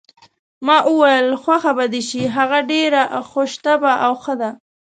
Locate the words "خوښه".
1.43-1.71